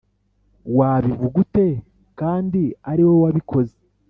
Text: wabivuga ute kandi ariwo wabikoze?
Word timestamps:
wabivuga 0.77 1.35
ute 1.43 1.67
kandi 2.19 2.61
ariwo 2.91 3.15
wabikoze? 3.23 3.75